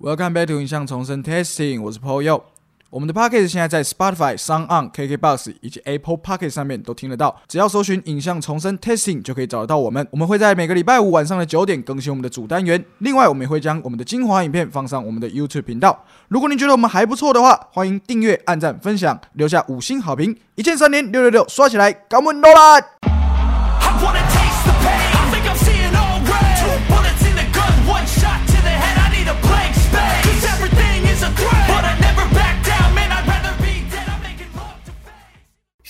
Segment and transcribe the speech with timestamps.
[0.00, 2.40] Welcome back to 影像重生 Testing，我是 Paul Yo。
[2.88, 10.06] 我们的 Podcast 现在在 Spotify、s o n On、KKBox 以及 Apple Pocket 上面都听得到，只要搜寻“影像重生 Testing” 就可以找得到我们。
[10.12, 16.04] 我们会在每个礼拜五晚上的九点更新我们的主单元，另外我们也会将我们的精华影片放上我们的 YouTube 频道。
[16.28, 23.17] 如果您觉得我们还不错的话，欢迎订阅、按赞、分享，留下五星好评，一键三连六六六刷起来，干我们多啦！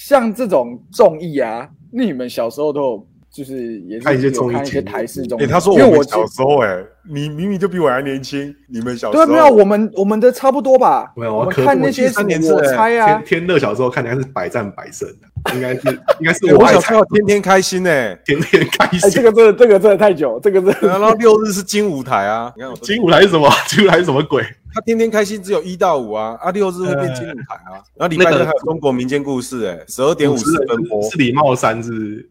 [0.08, 5.44] 像这种综艺啊，那你们小时候都有，就是也是看一些有看一些综艺台式综艺。
[5.44, 11.12] 哎、他说因为我小时候、哎，你明明就比我还年轻，你们小时候对没有我们我们的差不多吧？
[11.14, 15.80] 没有，我看那些什么三年次我猜啊天，天乐小时候看的应该是百战百胜的，应该是
[16.20, 19.10] 应该是哎我小时候天天开心哎、天天开哎，心。
[19.10, 23.50] 这个真的这个真的太久，这个真的然后六日是金舞台啊，你看我金舞台是什么？
[23.68, 24.42] 金舞台是什么鬼？
[24.74, 32.30] 他天天开心只有一到五啊，啊六日会变金舞台啊，然后礼拜那个六还有中国民间故事哎、十二点五十分播，是李茂三是不是？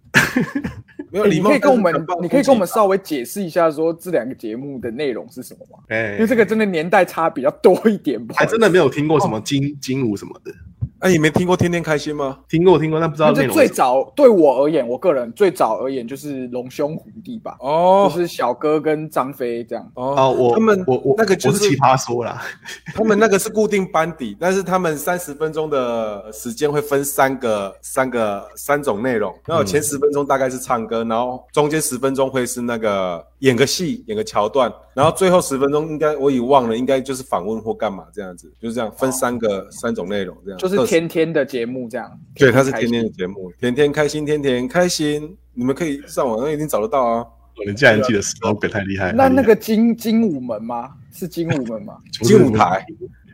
[1.09, 5.79] 没有哎你可以跟我们，你可以跟我们稍微解释一下，说这两个节目的内容是什么吗？
[5.87, 10.51] 哎因为这个真的年代差比较多一点，不好意思还真的没有听过什么金金舞什么的，
[10.99, 12.39] 哎、你没听过天天开心吗？
[12.49, 13.67] 听过听过，但不知道那这最。
[13.77, 19.91] 早对我而言，我个人最早而言就是龙兄虎弟吧，哦就是小哥跟张飞这样。
[19.93, 22.41] 哦哦，我他们我我那个就是我是奇葩说啦，
[22.95, 29.31] 他们那个是固定班底，但是他们三十分钟的时间会分三个、三个、三种内容。
[29.45, 40.59] 然后前十分钟大概是唱歌，然后中间十分钟会是那个演个戏、演个桥段，然后最后十分钟应该我已忘了，应该就是访问或干嘛这样子，就是这样分三个、三种内容这样。
[40.59, 42.11] 就是天天的节目这样。
[42.35, 47.25] 对，它是天天的节目，天天开心，天天开心，你们可以上网那一定找得到啊。
[47.65, 49.11] 你竟然记得 slogan 太厉害。
[49.11, 50.91] 那太厉害那个精精武门吗？
[51.11, 51.97] 是精武门吗？
[52.23, 52.85] 金武台，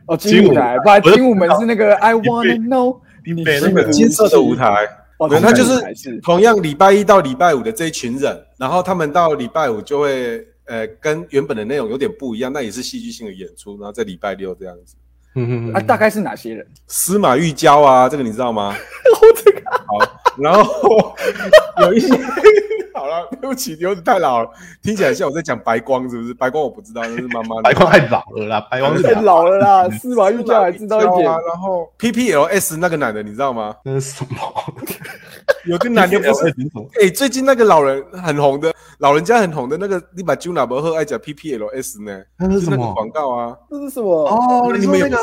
[0.06, 4.86] 哦，精武台，不然精武门是那个 I wanna know 你被是那个金色的舞台。
[5.18, 14.96] 哦，对，它他就是是同样礼拜一到礼拜五的这一群人，然后他们到礼拜五就会呃跟原本的内容有点不一样，那也是戏剧性的演出，然后在礼拜六这样子。
[15.34, 16.66] 嗯嗯啊，大概是哪些人？
[16.86, 18.74] 司马玉娇啊，这个你知道吗？
[19.20, 19.98] 我这个好，
[20.38, 21.14] 然后
[21.82, 22.08] 有一些
[22.94, 24.48] 好了，对不起，有点太老了，
[24.82, 26.32] 听起来像我在讲白光，是不是？
[26.34, 27.62] 白光我不知道，那是妈妈的。
[27.62, 31.36] 白光太老了啦，白光是太老了啦，司马玉娇还知道一点 啊。
[31.48, 33.74] 然后 PPLS 那个男的你知道吗？
[33.84, 34.36] 那是什么？
[35.66, 36.88] 有个男的不是是什么？
[37.00, 42.22] 哎、最近那个老人很红的，老人家很红的那个，你把 Juna 伯赫爱讲 PPLS 呢？
[42.38, 43.56] 那是什么就那个广告啊？
[43.70, 44.28] 这是什么？
[44.28, 45.16] 哦，你们那个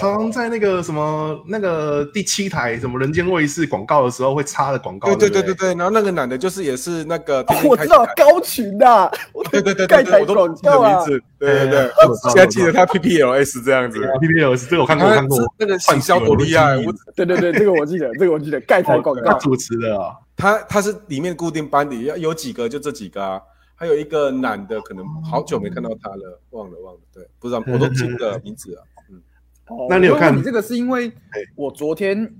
[0.00, 10.96] 常常在那个什么那个第七台什么人间卫视广告的时候会插的广告，对对对对对对，然后那个男的就是也是那个 我知道高群呐，我对对对盖台对对，我都广记得告啊。
[10.96, 11.90] 名字，对对对
[12.30, 15.38] 现在记得他 PPLS 这样子，，PPLS 这个我看过，我看过。
[15.58, 19.38] 那个行销多厉害，我对对对，这个我记得，这个我记得，盖台广告。
[19.38, 23.40] 主持的啊，他他是里面固定班底，要有几个就这几个啊，
[23.74, 29.20] 还有一个男的，可能好久没看到他了，忘了忘了，对，不知道我都记不得名字啊，嗯，
[29.68, 32.34] 哦那你有看你这个是因为哎我昨天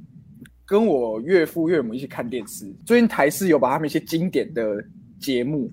[0.65, 4.83] 跟我岳父岳母一起看电视，最近台视有把他们一些经典的
[5.21, 5.71] 节目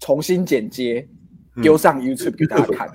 [0.00, 1.13] 重新剪接嗯
[1.62, 2.88] 丢上 YouTube 给大家看。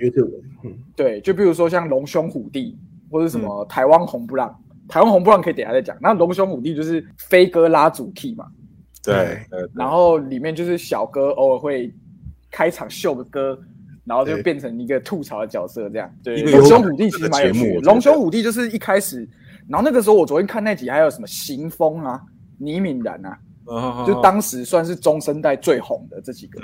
[0.95, 2.77] 对，就比如说像龙兄虎弟，
[3.09, 4.53] 或者什么台湾红不让，
[4.87, 5.97] 台湾红不让可以等下再讲。
[6.01, 8.45] 那龙兄虎弟就是飞哥拉主 key 嘛，
[9.03, 9.39] 对
[9.73, 11.93] 然后里面就是小哥偶尔会
[12.51, 13.59] 开场秀个歌，
[14.03, 14.43] 然后就对。
[14.43, 16.11] 变成一个吐槽的角色这样。
[16.23, 19.27] 对，龙兄虎弟其实的蛮有趣龙兄虎弟就是一开始，
[19.67, 22.21] 然后那个时候我昨天看那集还有什么行风啊、
[22.57, 26.59] 倪敏然啊，哦就当时算是中生代最红的这几个。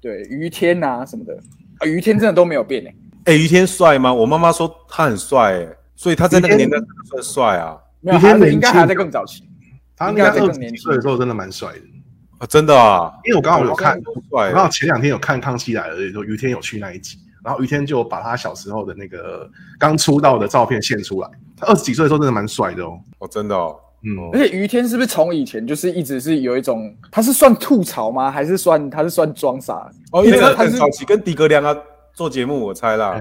[0.00, 1.36] 对，于天啊什么的，
[1.78, 2.94] 啊，于天真的都没有变诶、
[3.24, 4.12] 哎、于天帅吗？
[4.12, 6.76] 我妈妈说他很帅，哎，所以他在那个年代
[7.10, 7.76] 算帅啊。
[8.00, 9.42] 没有，于天应该还在更早期。
[9.96, 10.76] 他应该应该二十再更年轻。
[10.76, 11.80] 几岁的时候真的蛮帅的，
[12.38, 28.30] 啊，真的啊，因为我刚好有看，多帅然后前两天有看《康熙来了》，说于天有去那一集，然后于天就把他小时候的那个刚出道的照片献出来，他二十几岁的时候真的蛮帅的哦，哦，真的哦，嗯，而且于天是不是从以前就是一直是有一种，他是算吐槽吗？
[28.30, 29.90] 还是算他是算装傻？
[30.12, 31.76] 哦，因为他很早期跟迪格良啊
[32.14, 33.18] 做节目，我猜啦，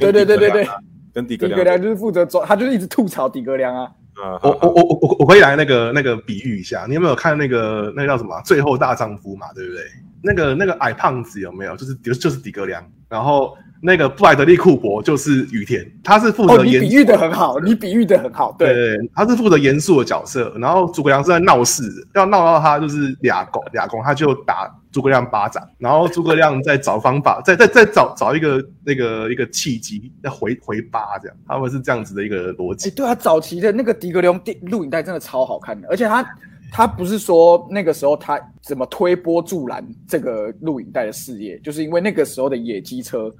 [0.00, 0.66] 对对对对对，
[1.12, 3.90] 跟迪格良就是负责装，他就是一直吐槽迪格良啊。
[4.14, 9.82] 啊，我我我我我我可以来那个那个比喻一下，你有没有看那个那个叫什么啊《最后大丈夫》嘛，对不对？
[10.22, 11.76] 那个那个矮胖子有没有？
[11.76, 21.82] 就是就是就是底格良，然后那个布莱德利库珀就是雨田，他是负哦，责严你比喻的很好，你比喻的很好，对对，对，他是负责严肃的角色，然后诸葛亮是在闹事，
[22.14, 32.90] 要闹到他就是俩拱俩拱，他就打诸葛亮巴掌，然后诸葛亮在找方法，再再再找找一个那个一个契机，再回回巴这样，他们是这样子的一个逻哎，辑。
[32.90, 36.26] 对啊，早期的那个迪格隆电录影带真的超好看的，而且他
[36.72, 43.32] 他不是说那个时候他怎么推波助澜这个录影带的事业，就是因为那个时候的野鸡车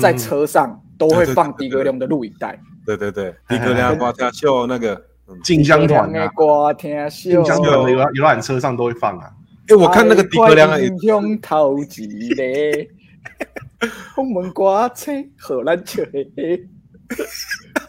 [0.00, 4.94] 在车上都会放迪格龙的录影带，对对对，迪格亮瓜天秀那个，
[5.28, 9.30] 嗯，进香团啊，的歌听秀，进香团的游览游览车上都会放啊。
[9.68, 12.44] 哎，我看那个迪格亮也英雄头一个，
[14.14, 16.04] 红门歌车荷兰吹，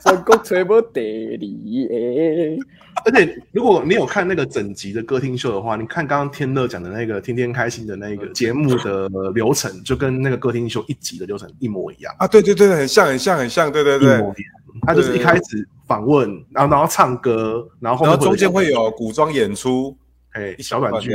[0.03, 1.01] 全国吹无第
[1.33, 2.65] 二个。
[3.05, 12.13] 而且如果你有看那个整集的歌厅秀的话，你看刚刚天乐讲的那个天天开心的那个节目的流程，就跟那个歌厅秀一集的流程一模一样。
[12.19, 14.41] 啊，对对对，很像很像很像，对对对一模一。
[14.41, 14.51] 样。
[14.83, 19.95] 他就是一开始访问，然后然后唱歌，然后然后中间会有有古装演出，
[20.31, 21.11] 哎小短剧，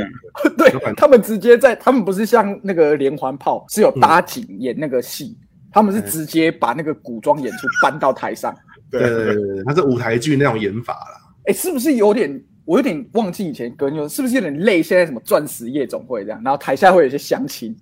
[0.57, 5.35] 对他们直接在，他们不是像那个连环炮是有搭景演那个戏，
[5.71, 8.55] 他们是直接把那个古装演出搬到台上。
[8.91, 11.21] 对对对对，他是舞台剧那种演法啦。
[11.45, 12.43] 哎，是不是有点？
[12.65, 14.83] 我有点忘记以前歌有是不是有点累？
[14.83, 17.73] 现在什么钻石夜总会这样，然后台下会有一些相亲。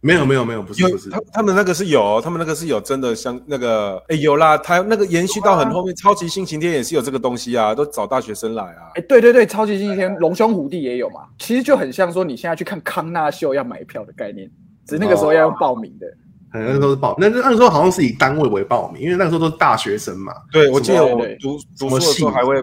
[0.00, 9.02] 没有没有没有，不是不是他，他们那个是有，他们那个是有真的像那个哎有啦，他那个延续到很后面，超级星期天也是有这个东西啊，都找大学生来啊哎，。
[9.08, 14.48] 对对对，超级星期天龙兄虎弟也有嘛，其实就很像说你现在去看康纳秀要买票的概念，
[14.86, 16.06] 只是那个时候要用报名的。
[16.06, 16.14] 可
[16.54, 20.32] 能那时候是报，那那那时候好像是以单位为报名，因为那时候都是大学生嘛。
[20.50, 22.62] 对，我记得我读读书的时候系还会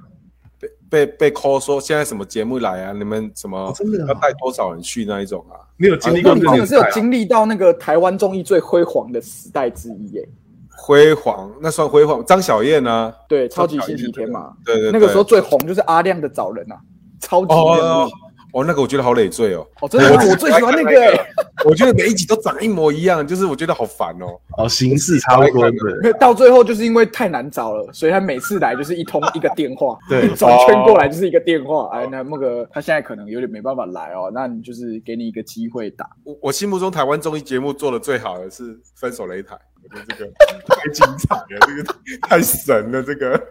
[0.58, 5.60] 被被被 call 说现在什么节目来啊，你们什么哦真的啊要带多少人去那一种啊？
[5.78, 10.28] 你有经历过你真的是有经历到那个台湾综艺最辉煌的时代之一耶。
[10.78, 16.76] 辉煌那算辉煌，张小燕啊，对，超级星期天嘛，对对对，那个时候最红就是阿亮的找人啊，
[17.22, 17.54] 超级
[18.56, 19.68] 哦，那个我觉得好累赘哦。
[19.82, 21.28] 哦，真的吗，我最喜欢那个哎、
[21.66, 24.40] 我觉得每一集都长一模一样，就是我觉得好烦哦。
[24.58, 25.72] 哦，形式差不多的。
[26.04, 31.90] 因为到最后就是因为太难找了，所以他每次来就是一通一个电话， 对一转圈过来就是一个电话。
[31.92, 36.10] 哎，那那个他现在可能有点没办法来哦，那你就是给你一个机会打。
[36.24, 40.32] 我我心目中台湾综艺节目做的最好的是《分手擂台》，我觉得这个
[40.74, 41.84] 太精彩了，这个
[42.22, 43.42] 太神了，这个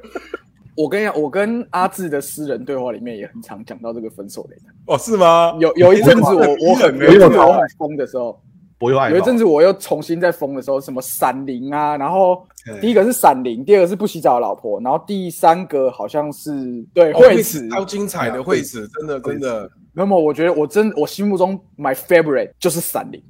[0.77, 4.73] 我跟你讲，我跟阿志的私人对话里面也很常讲到这个分手擂台。
[4.87, 5.55] 哦是吗？
[5.61, 8.41] 有有一阵子我我很有一阵子我很疯的时候，
[8.79, 12.45] 博友爱有一阵子我又重新在疯的时候，什么闪灵啊，然后
[12.81, 17.69] 第一个是闪灵，第二个是不洗澡的老婆，然后第三个好像是对哦惠子。
[17.69, 19.71] 超精彩的惠子，真的真的。
[19.93, 23.23] 那么我觉得我真我心目中 my favorite 就是闪灵，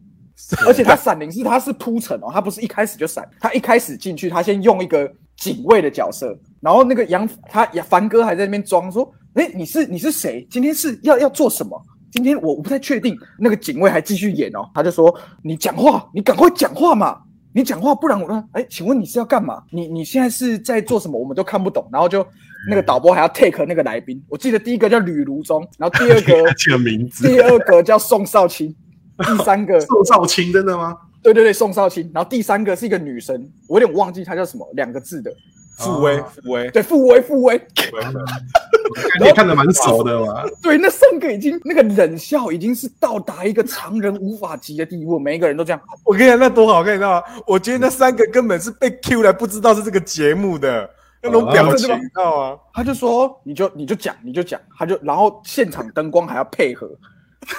[0.67, 10.47] 而且他闪灵是他是铺陈哦，他不是一开始就闪，他一开始进去他先用一个警卫的角色，然后那个杨他凡哥还在那边装说，哎你是你是谁？
[10.51, 11.79] 今天是要要做什么？
[12.11, 13.15] 今天我我不太确定。
[13.39, 17.21] 那个警卫还继续演哦，他就说你讲话，你赶快讲话嘛。
[17.57, 18.43] 你讲话，不然我呢？
[18.53, 19.63] 哎，请问你是要干嘛？
[19.71, 21.21] 你你现在是在做什么？
[21.21, 21.89] 我们都看不懂。
[21.93, 22.27] 然后就
[22.69, 28.75] 那个导播还要 take 那个来宾，我记得第一个叫吕如中，然后第二个这个名字，第二个叫宋少卿，
[29.19, 30.97] 第三个宋少卿真的吗？
[31.23, 35.33] 对对对宋少卿，然后第三个是一个女生，我有点忘记她叫什么，两个字的，
[35.77, 37.57] 傅威，傅威，对傅威傅威，
[39.21, 40.45] 你也看得蛮熟的嘛。
[40.63, 47.27] 对那三个已经那个冷笑已经是到达一个常人无法及的地步，每一个人都这样，我跟你讲，那多好看，你知道吗？
[47.47, 50.89] 我觉得那三个根本是被 Q 来，不知道是这个节目的
[51.23, 52.59] 那种表情，你知道吗？
[52.73, 56.89] 他就说你就你就讲你就讲，他就然后现场灯光还要配合，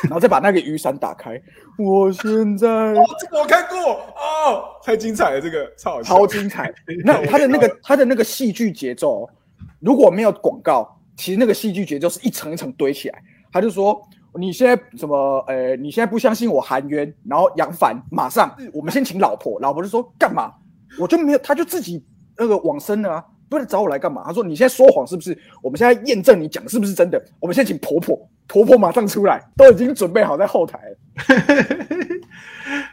[0.04, 1.42] 然后再把那个雨伞打开，
[1.78, 3.78] 我现在哦，这个我看过
[4.16, 6.74] 哦，太精彩了，这个超好超精彩。
[7.04, 9.30] 那 他的那个他的那个戏剧节奏哦，
[9.80, 13.22] 如果没有广告，其实那个戏剧节奏是一层一层堆起来。
[13.52, 14.02] 他就说
[14.40, 20.52] 你现在什么呃，你现在不相信我含冤，然后杨凡马上我们先请老婆，老婆就说干嘛？
[21.00, 22.04] 我就没有，他就自己
[22.38, 23.26] 那个往生了啊。
[23.48, 24.24] 不是找我来干嘛？
[24.26, 25.38] 他说：“你现在说谎是不是？
[25.62, 27.24] 我们现在验证你讲的是不是真的。
[27.40, 30.98] 我们先请婆婆，婆婆马上出来，都已经准备好在后台了。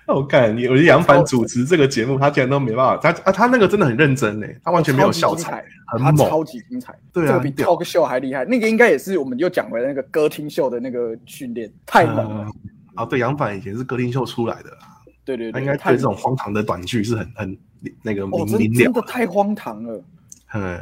[0.15, 6.17] 我看你，我觉得杨凡主持这个节目，他竟然都没办法，他啊他那个真的很认真呢，他完全没有笑彩，，很猛。
[6.29, 8.45] 超级精彩，对啊这个比 talk show 还厉害。
[8.45, 12.47] 那个应该也是我们又讲回来那个歌厅秀的那个训练，太猛了。
[12.47, 12.53] 嗯
[12.95, 14.79] 啊，对，杨凡以前是歌厅秀出来的啦，
[15.25, 17.59] 对对对，他应该太对这种荒唐的短剧是很很
[18.03, 19.01] 那个哦，明真明了真的。
[19.03, 20.05] 太荒唐了。
[20.53, 20.79] 嗯，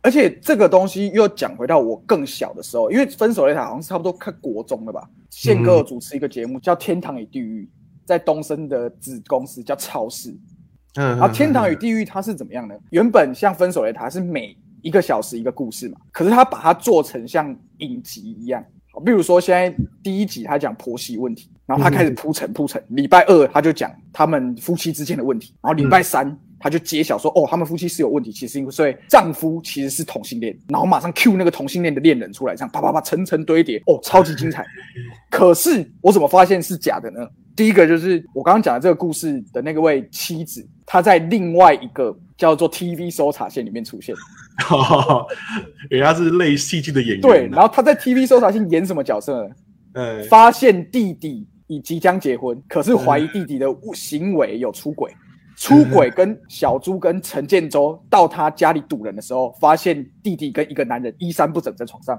[0.00, 5.08] 而且这个东西又讲回到我更小的时候，因为分手擂台好像是差不多看国中了吧。
[5.30, 7.64] 宪哥主持一个节目叫《天堂与地狱》，
[8.06, 10.30] 在东升的子公司叫超市，
[10.94, 12.74] 嗯，然后《天堂与地狱》它是怎么样呢？
[12.90, 18.64] 原本像《分手擂台》是每一个小时一个故事嘛，可是他把它做成像影集一样。
[18.92, 34.66] 好比如说现在第一集他讲婆媳问题，然后他开始铺陈铺陈，礼拜二他就讲他们夫妻之间的问题，然后礼拜三他就揭晓说哦，他们夫妻是有问题，其实因为丈夫其实是同性恋，然后马上 Q 那个同性恋的恋人出来，这样啪啪啪层层堆叠，哦，超级精彩。
[35.30, 37.20] 可是我怎么发现是假的呢？
[37.54, 44.14] 第一个就是我刚刚讲的这个故事的那个位妻子，她在另外一个叫做 TV 搜查线里面出现。
[45.90, 49.54] 人家是类戏剧的演员，对，然后她在 TV 搜查线演什么角色呢？
[49.94, 55.12] 嗯，发现弟弟已即将结婚，可是怀疑弟弟的行为有出轨。
[55.58, 62.16] 出轨跟小猪跟陈建州到他家里堵人的时候，发现弟弟跟一个男人衣衫不整在床上，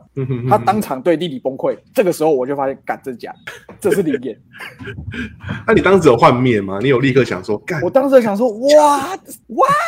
[0.50, 1.77] 他当场对弟弟崩溃。
[1.93, 4.38] 这个时候我就发现，干这是假的，这是灵验。
[5.65, 6.79] 那你当时有幻灭吗？
[6.81, 7.81] 你有立刻想说干？
[7.81, 9.79] 我当时想说，what what？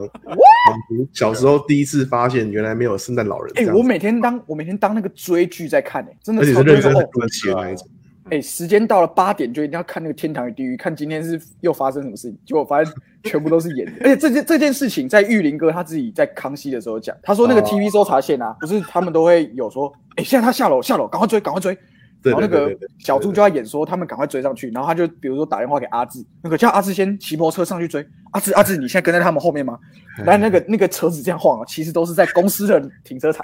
[1.12, 7.06] 小时候第一次发现原来没有圣诞老人这哎、我每天当我每天当那个追剧在看、哎，真的而且超是认真哦。
[7.12, 7.86] 读写的那一种。
[8.30, 12.38] 哎、时间到了八点就一定要看那个《天堂与地狱》，看今天是又发生什么事情。
[12.46, 12.92] 结果发现
[13.24, 21.76] 全部都是演的，而且这件这件事情在玉林哥他自己在康熙的时候讲，他说那个哦 TV 搜查线啊，不是他们都会有说，哎、现在他下楼下楼，赶快追赶快追。
[22.22, 28.06] 对然后那个小猪就要演说他们赶快追上去，然后他就比如说打电话给阿志，那个叫阿志先骑摩托车上去追。
[28.32, 29.78] 阿志阿志，你现在跟在他们后面吗？
[30.22, 33.42] 然后那个那个车子这样晃啊，其实都是在公司的停车场，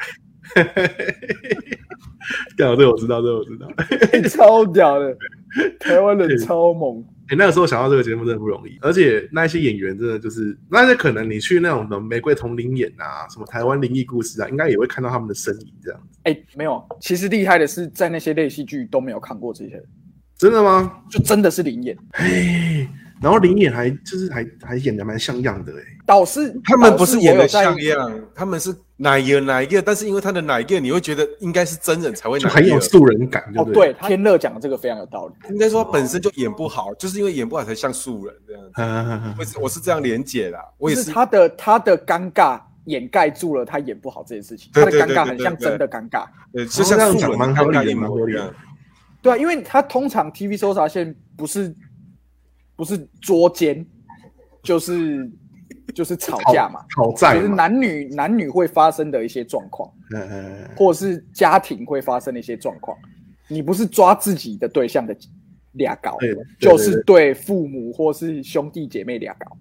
[2.57, 3.69] 干，这个我知道，这个我知道。
[4.29, 5.17] 超屌的，
[5.79, 7.05] 台湾人超猛。
[7.29, 16.01] 哎、那个时候想到这个节目真的不容易，而且那一些演员真的就是，那些可能你去那种的玫瑰同林演啊，什么台湾灵异故事啊，应该也会看到他们的身影这样。
[16.23, 19.85] 哎、没有，其实厉害的是在那些类戏剧都没有看过这些人，
[20.39, 21.01] 真的吗？
[21.11, 21.99] 就真的是灵演。
[22.13, 22.89] 嘿，
[23.21, 32.61] 然后灵演还就是还还演的蛮像样的哎、导师他们不是演的像样，他们是哪一个哪一个，但是因为他的哪一个，你会觉得应该是真人才会哪一个。
[32.61, 35.35] 就很有素人感，在哦，对不对，天乐讲的这个非常有道理。
[35.51, 38.71] 应该说他本身就演不好，就是因为演不好才像素人这样子。
[38.77, 41.03] 嗯我是我是这样连解的啊，我也是。
[41.03, 46.25] 就是他的他的尴尬掩盖住了他演不好这件事情，他的对对对尴尬很像对对真的尴尬。
[46.55, 48.55] 呃，就像素人这样讲蛮合理的尴尬一模蛮合理的一样。
[49.21, 51.75] 对啊，因为他通常 TV 搜查线不是
[52.77, 53.85] 不是捉奸，
[54.63, 55.31] 就是
[55.97, 59.91] 就是吵架嘛，吵架就是男女男女会发生的一些状况。
[60.15, 62.97] 嗯嗯或是家庭会发生的一些状况，
[63.49, 65.17] 你不是抓自己的对象的
[65.73, 66.19] 俩搞
[66.61, 69.57] 就是对父母或是兄弟姐妹俩搞。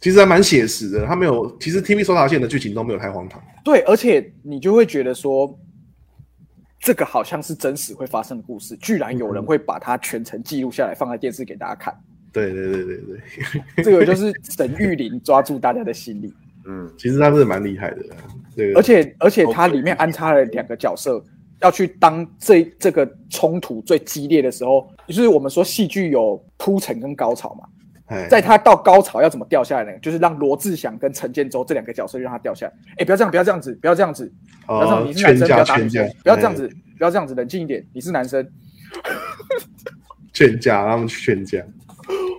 [0.00, 3.42] 其实还蛮写实的，他没有，其实 TV 搜查线的剧情都没有太荒唐。
[3.64, 5.58] 对，而且你就会觉得说，
[6.78, 11.94] 这个好像是真实会发生的故事，居然有人会把它全程记录下来，放在电视给大家看。
[12.34, 13.20] 对对对对对，
[13.84, 16.34] 这个就是沈玉琳抓住大家的心理，
[16.66, 18.04] 嗯，其实他真的蛮厉害的。
[18.56, 21.24] 对，而且而且他里面安插了两个角色，
[21.62, 27.64] 要去当这这个冲突最激烈的时候，就是我们说戏剧有铺陈跟高潮嘛。
[28.06, 29.98] 哎在他到高潮要怎么掉下来呢？
[30.02, 32.72] 就是让罗志祥跟陈建州这两个角色让他掉下来。
[32.98, 34.30] 哎，不要这样，不要这样子，不要这样子，
[34.66, 38.46] 不要这样，哦你是男生，不要打女生劝架，，哎不要这样子，不要这样子，冷静一点，你是男生。
[40.34, 41.64] 劝架，让他们去劝架。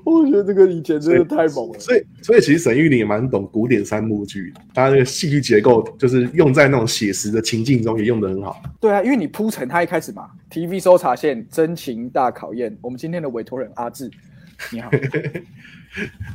[0.13, 1.79] 我觉得这个以前真的太猛了。
[1.79, 8.61] 所以，所以其实沈玉琳也蛮懂古典三幕剧的，他那个戏剧结构就是用在那种写实的情境中也用得很好。
[8.79, 12.77] 对啊，因为你铺陈他一开始嘛，TV 搜查线真情大考验。
[12.81, 14.09] 我们今天的委托人阿志，
[14.71, 14.91] 你好。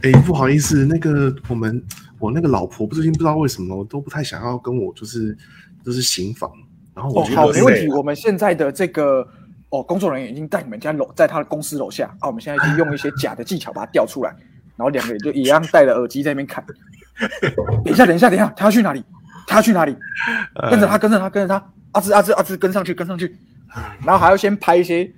[0.02, 1.82] 哎，不好意思，那个我们
[2.18, 5.36] 我那个老婆最近不知道为什么都不太想要跟我就是
[5.84, 6.50] 就是行房，
[6.94, 7.86] 然后我哦，觉得好，没问题。
[7.92, 9.26] 我们现在的这个
[9.70, 12.28] 哦，工作人员已经在你们家楼，在他的公司楼下啊。
[12.28, 14.30] 我们现在就用一些假的技巧把它调出来，
[14.76, 16.64] 然后两个人就一样戴着耳机在那边看。
[17.84, 19.04] 等一下，等一下，等一下，他要去哪里？
[19.46, 19.96] 他要去哪里？
[20.70, 21.72] 跟着他，跟着他，跟着他。
[21.92, 23.36] 阿志，阿志，阿志，跟上去，跟上去。
[24.04, 25.10] 然后还要先拍一些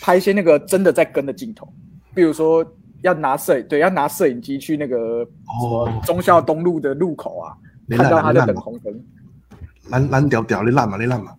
[0.00, 1.70] 拍一些那个真的在跟的镜头，
[2.14, 2.64] 比如说
[3.02, 5.24] 要拿摄对，要拿摄影机去那个
[5.60, 7.52] 什么哦忠孝东路的路口啊，
[7.86, 9.04] 你看到他在等红灯。
[9.90, 11.32] 蓝蓝屌屌，你烂嘛，你烂嘛。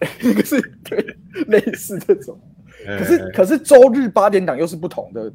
[0.22, 1.16] 那个是对
[1.46, 2.38] 类似这种。
[2.86, 5.30] 可可是可是周日八点档又是不同的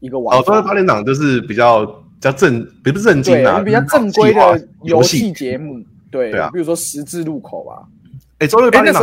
[0.00, 5.32] 一个玩哦，周日，八点档就是比较比较正，不是正经啊，比较正规的游戏戏。
[5.32, 7.82] 节目，对对啊比如说十字路口啊，
[8.38, 9.02] 哎，周日八点档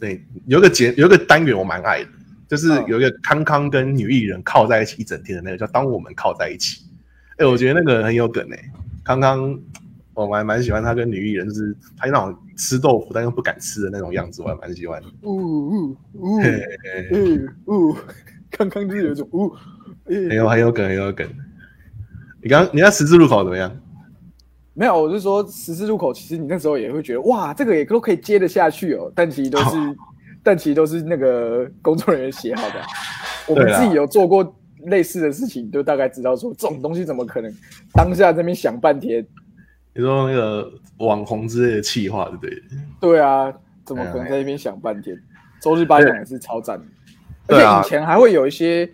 [0.00, 2.08] 对有一个节有一个单元我蛮爱的，
[2.48, 6.80] 就是嗯有一个康康跟女艺人靠在一起一整天的那个叫《当我们靠在一起》。
[7.36, 8.58] 哎，我觉得那个很有梗哎，
[9.04, 9.56] 康康
[10.14, 15.08] 我蛮蛮喜欢他跟女艺人，就是他那种吃豆腐但又不敢吃的那种样子，我还蛮喜欢的。
[15.22, 16.38] 呜呜呜
[17.66, 17.96] 呜呜，
[18.50, 19.52] 刚刚就是有一种，呜、
[20.06, 21.28] 诶很有很有梗，很有梗。
[22.42, 23.74] 你刚你那十字路口怎么样？
[24.74, 29.10] 没有，我是说十字路口，其实你那时候也会觉得，哇，这个也都可以接得下去哦。
[29.14, 29.76] 但其实都是，
[30.42, 32.74] 但其实都是那个工作人员写好的。
[33.48, 34.56] 我们自己有做过
[34.86, 37.52] 类似的事情，就大概知道说这种东西怎么可能
[37.92, 39.26] 当下这边想半天。
[39.94, 42.62] 你说那个网红之类的气话，对不对？
[43.00, 43.52] 对啊，
[43.84, 45.16] 怎么可能在那边想半天？
[45.60, 46.84] 周日八讲也是超赞的，
[47.46, 48.84] 而且对啊以前还会有一些，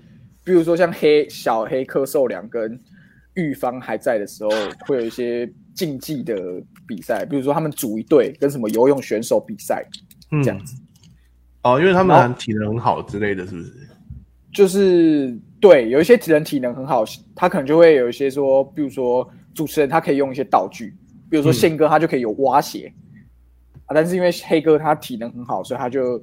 [0.44, 2.78] 比如说像黑小黑柯受良跟
[3.34, 4.50] 玉芳还在的时候，
[4.86, 6.36] 会有一些竞技的
[6.86, 9.84] 比赛，比如说他们组一队跟什么游泳选手比赛，
[10.30, 10.76] 嗯这样子。
[11.62, 13.72] 哦，因为他们体能很好之类的，是不是？
[14.52, 17.04] 就是对，有一些人体能很好，
[17.34, 20.96] 他可能就会有一些说，比如说主持人他可以用一些道具，
[21.28, 21.54] 比如说嗯。
[21.54, 22.92] 宪哥他就可以有蛙鞋、
[23.86, 26.22] 啊，但是因为黑哥他体能很好，所以他就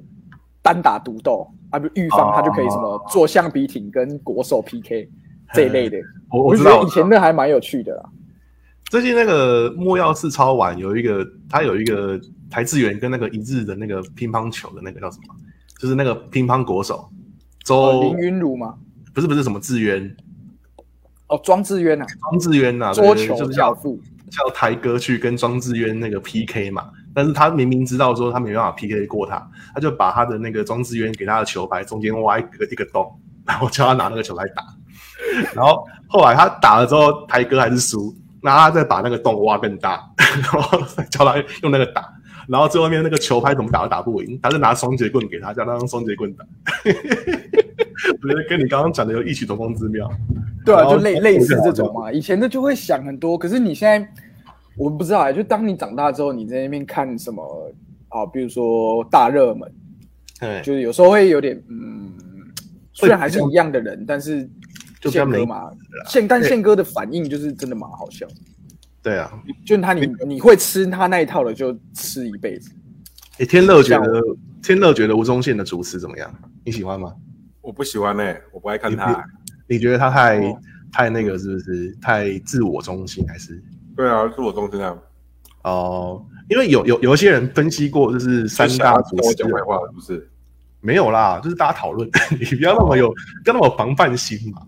[0.62, 5.08] 单打独斗啊，比如玉芳他就可以什么做橡皮艇跟国手 PK
[5.52, 5.98] 这一类的，
[6.30, 8.10] 我我知道，就觉得以前那还蛮有趣的啦。
[8.90, 12.20] 最近那个莫药四超玩有一个，他有一个
[12.50, 15.34] 台志远跟那个一日的那个乒乓球的那个叫什么？
[15.78, 17.08] 就是那个乒乓国手
[17.64, 18.74] 周、哦，林云儒吗，
[19.14, 20.16] 不是不是什么志渊，
[21.28, 34.64] 哦，庄智渊啊，庄智渊呐，对桌球教父，叫台哥去跟庄智渊那个 PK 嘛，但是他明明知道说他没办法 PK 过他，他就把他的那个庄智渊给他的球拍中间挖一个一个洞，然后叫他拿那个球来打，
[35.54, 40.02] 然后后来他打了之后，台哥还是输，那他再把那个洞挖更大，
[40.52, 42.10] 然后再叫他用那个打，
[42.48, 46.44] 然后最后面那个球拍怎么打都打不赢，他就拿双节棍给他，叫他用双节棍打。
[48.22, 50.10] 我觉得跟你刚刚讲的有异曲同工之妙。
[50.64, 52.10] 对啊，就类类似这种嘛。
[52.10, 54.08] 以前的就会想很多，可是你现在
[54.76, 57.70] 我不知道啊，就当你长大之后，你在那边看什么
[58.08, 59.70] 啊，比如说大热门，
[60.40, 62.12] 对，就是有时候会有点嗯，
[62.92, 64.48] 虽然还是一样的人，但是
[65.02, 65.70] 宪哥嘛，
[66.06, 68.26] 宪但宪哥的反应就是真的蛮好笑，
[69.08, 69.32] 对啊，
[69.64, 72.70] 就是他你你会吃他那一套的就吃一辈子。
[73.38, 74.22] 诶，天乐觉得
[74.62, 76.30] 天乐觉得吴宗宪的主持怎么样？
[76.64, 77.14] 你喜欢吗？
[77.62, 78.22] 我不喜欢呢、
[78.52, 79.24] 我不爱看你他。
[79.66, 80.58] 你觉得他太、哦
[80.90, 83.62] 太那个是不是太自我中心还是？
[83.94, 84.96] 对啊，自我中心啊，
[85.62, 90.30] 哦，因为有有有一些人分析过，就是三大主持人讲坏话了，是不是？
[90.80, 92.08] 没有啦，就是大家讨论，
[92.40, 93.08] 你不要那么有，
[93.44, 94.62] 不要那么防范心嘛。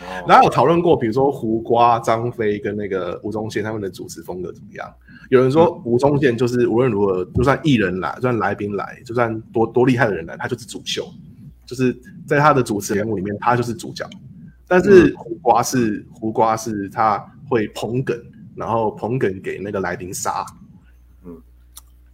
[0.00, 4.92] 哦然后有讨论过，比如说胡瓜、张飞跟那个吴宗宪他们的主持风格怎么样？
[5.30, 11.08] 有人说吴宗宪就是无论如何，就算艺人来，就算来宾来，就算多多厉害的人来，他就是主秀，
[11.64, 11.96] 就是
[12.26, 14.08] 在他的主持人物里面，他就是主角。
[14.68, 17.18] 但是胡瓜是胡瓜是他
[17.48, 18.20] 会捧梗，
[18.54, 20.44] 然后捧梗给那个来宾杀。
[21.24, 21.36] 嗯，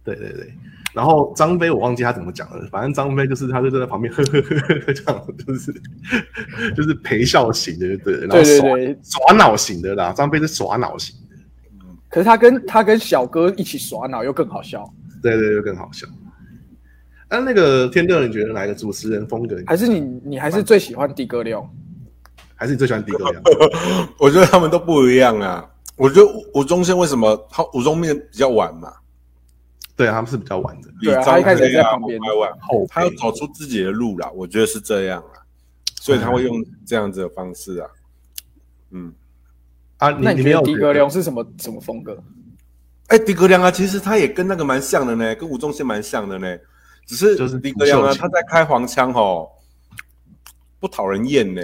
[0.03, 0.53] 对对对。
[0.93, 5.73] 然后张飞我忘记他怎么讲了，反正张飞就是他就在旁边呵呵呵呵这样，就是
[6.75, 11.35] 就是陪笑型的，对了，然后对对耍对，耍脑型的啦，张飞是耍脑型的，
[12.09, 14.87] 可是他跟他跟小哥一起耍脑又更好笑，
[15.21, 16.07] 对对对，更好笑。
[17.29, 19.57] 那、那个天乐，你觉得哪个主持人风格？
[19.65, 21.67] 还是你你还是最喜欢的哥六？
[22.53, 23.41] 还是你最喜欢的哥六？
[24.19, 25.67] 我觉得他们都不一样啊。
[25.95, 28.93] 我觉得吴吴宗宪为什么他吴宗宪比较晚嘛？
[29.95, 33.15] 对啊，他们是比较晚的对啊他一开始在旁边晚，后他要辈。
[33.15, 34.29] 走出自己的路啦。
[34.33, 35.45] 我觉得是这样啊，
[36.01, 37.89] 所以他会用这样子的方式啊。
[38.91, 39.13] 嗯，
[39.97, 42.17] 啊，你那你没有你觉得迪格良是什么什么风格？
[43.07, 46.57] 哎，迪格良啊，其实他也跟那个蛮像的呢，跟吴宗宪蛮像的呢。
[47.05, 49.47] 只是就是迪格良啊，他在开黄腔哦，
[50.79, 51.61] 不讨人厌呢。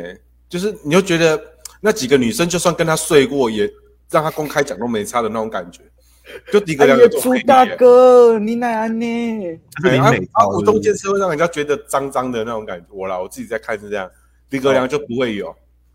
[0.47, 1.41] 就是你就觉得
[1.79, 3.71] 那几个女生就算跟他睡过，也
[4.09, 5.81] 让他公开讲都没差的那种感觉。
[6.51, 9.59] 就迪格哎呀良有，朱大哥，你哪安呢？
[9.81, 12.85] 就是林哎啊啊，美超吴宗宪是会让人家觉得脏脏的那种感觉。
[12.89, 14.09] 我啦，我自己在看是这样，
[14.49, 15.53] 迪格良就不会有。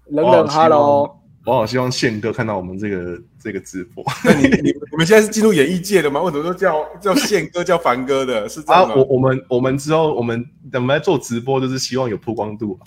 [0.08, 1.10] 冷冷哈喽，
[1.46, 6.20] 我好希望宪哥看到我们这个这个直播 那你你你们现在是进入演艺界的吗？
[6.22, 8.48] 为什么都叫叫宪哥叫凡哥的？
[8.48, 8.80] 是这啊！
[8.80, 8.94] 样吗？
[8.96, 12.86] 我我们我们之后我们我们在做直播，就是希望有曝光度嘛，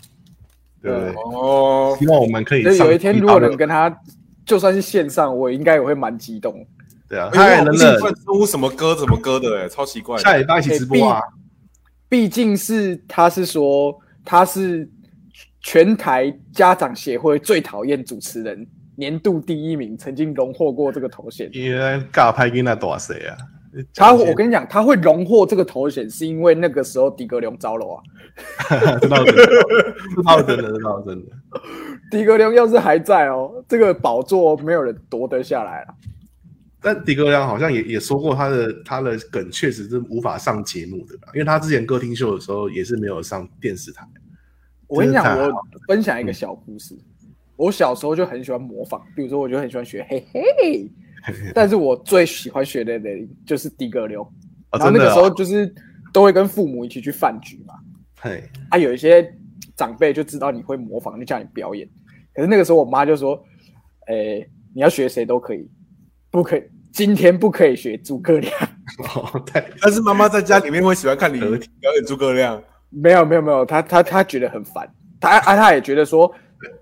[0.81, 1.13] 对不对？
[1.15, 3.95] 哦，希望我们可以所以有一天如果能跟他，
[4.45, 6.65] 就算是线上，我应该也会蛮激动。
[7.09, 10.23] 对啊，哎嗨，冷我不习惯冷，称呼什么歌什么歌的，哎，超奇怪的。
[10.23, 11.21] 下礼拜一起直播啊！
[12.09, 14.89] 毕竟是他是说他是
[15.61, 18.65] 全台家长协会最讨厌主持人
[18.95, 21.49] 年度第一名，曾经荣获过这个头衔。
[21.53, 23.37] 因为尬拍跟那多谁啊？
[23.93, 28.01] 他我跟你讲，他会荣获这个头衔，是因为那个时候迪格良招了啊。
[28.69, 29.33] 是真的，是
[30.45, 31.31] 真的，是真的。
[32.09, 35.87] 迪格良要是还在哦，这个宝座没有人夺得下来了。
[36.87, 44.07] 但迪哥亮好像也也说过，他的他的梗确实是无法上节目的啦，因为他之前歌厅秀的时候也是没有上电视台，
[44.87, 45.51] 我跟你讲，我
[45.85, 46.97] 分享一个小故事。
[47.57, 50.89] 我小时候就很喜欢模仿，比如说我就很喜欢学嘿嘿，
[51.53, 54.21] 但是我最喜欢学的人就是迪哥流。
[54.21, 55.73] 哦然后那个时候就是
[56.13, 57.73] 都会跟父母一起去饭局嘛，
[58.21, 59.33] 嘿，啊，有一些
[59.75, 61.87] 长辈就知道你会模仿，就叫你表演。
[62.33, 63.43] 可是那个时候我妈就说
[64.07, 65.67] ：“哎、你要学谁都可以，
[66.29, 66.63] 不可以
[66.97, 68.51] 今天不可以学诸葛亮。
[69.13, 76.33] 哦，对但是妈妈在家里面会喜欢看你表演诸葛亮。”没有没有没有，他他他觉得很烦，他啊他也觉得说，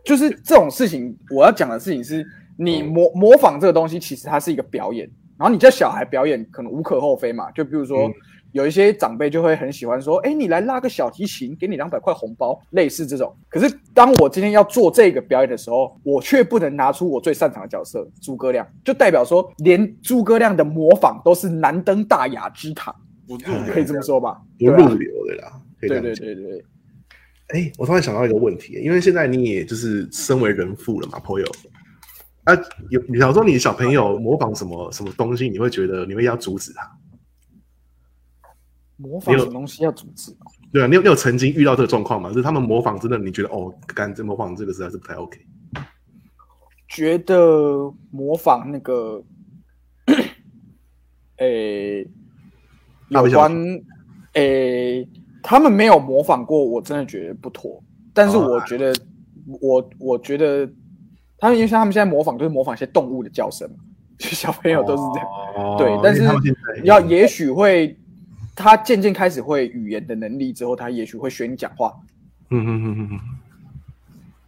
[0.06, 2.26] 就是这种事情，我要讲的事情是
[2.58, 5.06] 你模模仿这个东西，其实它是一个表演，
[5.38, 7.52] 然后你叫小孩表演，可能无可厚非嘛。
[7.52, 8.10] 就比如说。
[8.56, 13.36] 嗯有一些长辈就会很喜欢说：“哎，你来拉个小提琴，给你两百块红包。”类似这种。
[13.50, 22.96] 可是当我今天要做这个表演的时候，我却不能拿出我最擅长的角色诸葛亮，就代表说，连诸葛亮的模仿都是难登大雅之堂，
[23.28, 23.42] 不入
[23.74, 24.42] 可以这么说吧？
[24.58, 25.62] 不入流的啦。
[25.78, 26.66] 可以这对样讲对对对，
[27.50, 31.46] 哎、我突然想到一个问题，因为现在你也就是身为人父了嘛，朋友。
[32.46, 32.56] 啊，
[32.90, 36.90] 有，比方说你小朋友模仿什么什么东西，你会觉得你会要阻止他？
[38.98, 40.36] 模仿什么东西要阻止？
[40.72, 42.30] 对啊，你有你有曾经遇到这个状况吗？
[42.30, 45.40] 就是他们模仿真的，你觉得哦，干这模仿这个实在是不太 OK。
[46.88, 49.22] 觉得模仿那个，
[51.38, 52.02] 诶、
[53.10, 53.82] 有大不小关，
[54.34, 55.08] 诶、
[55.42, 57.84] 他们没有模仿过，我真的觉得不妥。
[58.14, 58.94] 但是哦我觉得，
[59.60, 60.70] 我我觉得，
[61.38, 63.78] 他们因为像他们现在模仿，就是模仿一些动物的叫声嘛，
[64.20, 65.28] 小朋友都是这样。
[65.58, 66.24] 哦对，但是
[66.84, 67.98] 要也许会，
[68.56, 71.94] 他渐渐开始会语言的能力之后，他也许会学你讲话，
[72.50, 73.20] 嗯嗯嗯嗯嗯，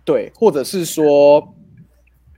[0.05, 1.53] 对，或者是说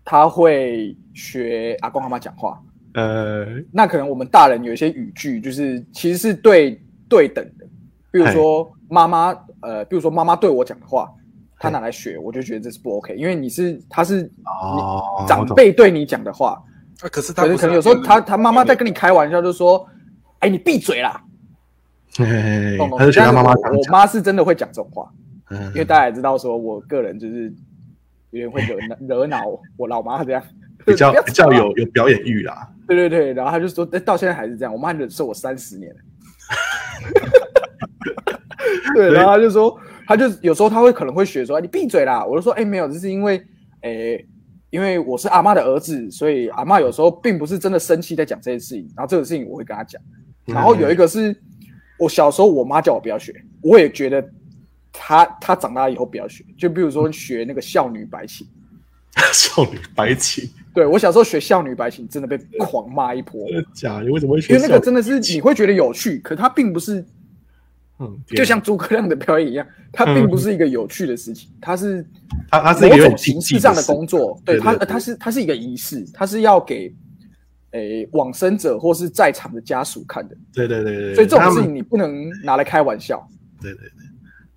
[0.04, 2.60] 他会学阿公阿妈讲话。
[2.96, 7.66] 呃，那可能我们大人有一些语句，就是其实是对对等的，
[8.12, 9.28] 比如说妈妈，
[9.60, 11.14] 呃，比如说妈妈对我讲的话，
[11.60, 16.60] 他拿来学，我就觉得这是不 OK，因为你是他是哦，长辈对你讲的话，
[17.02, 19.88] 啊，可是他可是可能有时候他他妈妈在跟你开玩笑，就说，
[20.40, 21.24] 哎，你闭嘴啦，
[22.18, 25.10] 嘿嘿嘿他就学他妈妈讲我妈是真的会讲这种话，
[25.52, 27.54] 嗯因为大家也知道，说我个人就是
[28.32, 29.44] 有点会惹恼 惹恼
[29.78, 30.44] 我老妈这样，
[30.86, 32.68] 比较 比较有有表演欲啦。
[32.88, 36.00] 对对对，然后他就说，哎到现在还是这样，我妈忍受我三十年了。
[38.96, 42.26] 对，然后他就说，他就有时候他会可能会学说，哎你闭嘴啦！
[42.26, 43.38] 我就说，哎，没有，这是因为，
[43.82, 44.20] 哎，
[44.72, 50.02] 因为我是阿妈的儿子，所以阿妈有时候并不是真的生气在讲这件事情，然后这个事情我会跟他讲。
[50.46, 51.36] 然后有一个是
[52.00, 54.28] 我小时候我妈叫我不要学，我也觉得
[54.92, 58.48] 她她长大以后不要学，就比如说学那个少女白琴。
[59.34, 63.46] 少女白起，对我小时候学少女白琴，真的被狂骂一波。
[63.50, 64.02] 真的假？
[64.02, 64.80] 你为什么会学因为那个？
[64.80, 67.04] 真的是你会觉得有趣，可它并不是
[67.98, 72.06] 嗯，就像诸葛亮的表演一样，它并不是一个有趣的事情，它是
[72.50, 74.40] 它它是一种形式上的工作。
[74.46, 76.94] 对它，它是它是一个仪式，它是要给
[77.72, 83.28] 诶往生者或是在场的家属看的，对对对对，所以这种事情你不能拿来开玩笑。
[83.62, 83.82] 对对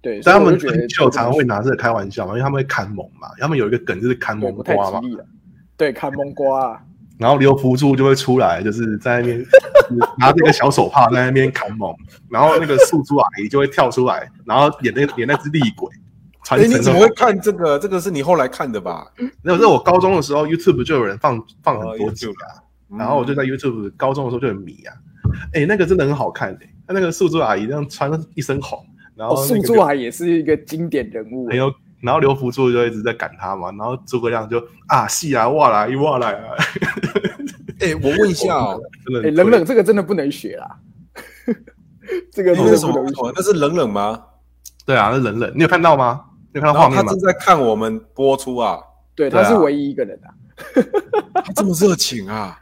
[0.01, 5.01] 对，对，所但他们以我就觉得就常常会拿这个开玩笑嘛，因为他们会砍蒙嘛，他们有一个梗就是砍蒙对不太瓜嘛。
[5.77, 6.81] 对，看蒙瓜啊，
[7.19, 9.45] 然后刘福柱就会出来，就是在那边
[10.19, 11.95] 拿这个小手帕在那边砍猛，
[12.31, 15.91] 然后那个素珠阿姨就会跳出来，然后演那演那只厉鬼，
[16.45, 17.79] 传哎，你怎么会看这个？
[17.79, 19.07] 这个是你后来看的吧？
[19.43, 22.63] 那是我高中的时候，YouTube 就有人放放很多集了啊，
[22.99, 24.95] 然后我就在 YouTube 高中的时候就很迷啊，
[25.55, 28.85] 哎，那个真的很好看的，他那个素珠阿姨这样穿一身红，
[29.17, 31.57] 然后哦，那个素珠海也是一个经典人物很。
[31.57, 36.55] 有，然后刘福柱就一直在赶他嘛，然后诸葛亮就啊戏啊哇来哇来啊，
[37.81, 38.81] 哎，我问一下哦，
[39.25, 40.79] 哎，冷冷这个真的不能学啦，
[42.31, 43.33] 这个真的那是什么不能学。？
[43.37, 44.23] 那是冷冷吗？
[44.85, 46.25] 对啊，那冷冷，你有看到吗？
[46.53, 47.21] 你有看到画面吗他正？
[47.21, 48.79] 在看我们播出啊，
[49.15, 50.35] 对，他是唯一一个人啊。
[51.35, 52.59] 他 这么热情啊！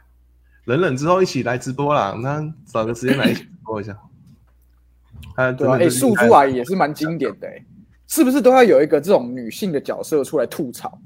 [0.71, 3.91] 冷冷之后一起来直播啦，那找个时间来一起直播一下。
[5.35, 7.65] 啊对啊，哎，素珠阿姨也是蛮经典的，哎，
[8.07, 10.97] 是不是都要有一个这种女性的角色出来吐槽？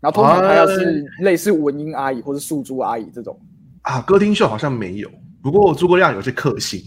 [0.00, 3.38] 然后通常她要是类似文英阿姨或是素珠阿姨这种，
[3.82, 5.10] 啊，歌厅秀好像没有，
[5.42, 6.80] 不过诸葛亮有些克星，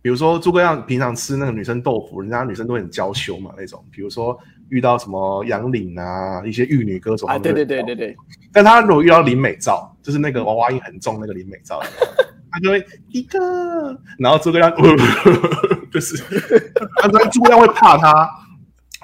[0.00, 4.38] 比如说诸葛亮平常吃那个女生豆腐，人家女生都很娇羞嘛那种，比如说
[4.70, 7.94] 遇到什么杨林啊，一些玉女歌手，啊，对对对对。
[7.94, 8.16] 对对，
[8.52, 11.80] 但他如果遇到林美照，就是那个娃娃音很重那个林美照，
[12.50, 13.38] 他就会一个，
[14.18, 14.72] 然后诸葛亮
[15.92, 16.16] 就是，
[17.00, 18.28] 他诸葛亮会怕他，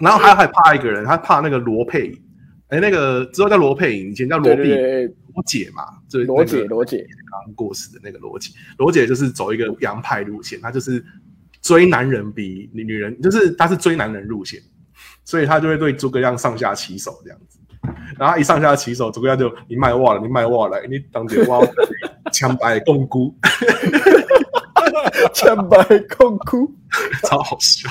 [0.01, 2.23] 然后还还怕一个人，他怕那个罗佩颖，
[2.69, 4.75] 哎，那个之后叫罗佩颖，以前叫罗碧
[5.35, 11.05] 罗姐嘛，就是罗姐那个罗姐，刚过世的那个罗姐，罗姐就是走一个洋派路线，她就是
[11.61, 14.61] 追男人比女女人，就是她是追男人路线，
[15.25, 17.59] 所以他就会对诸葛亮上下其手这样子。
[18.19, 21.67] 然后一上下其手，诸葛亮就你卖我了，你卖我了，你当着我
[22.33, 23.35] 枪白共辜，
[25.35, 25.83] 千百
[26.17, 26.73] 控哭，
[27.25, 27.91] 超好笑。